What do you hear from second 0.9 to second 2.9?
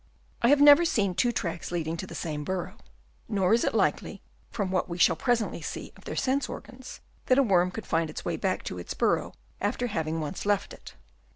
two tracks leading to the same burrow;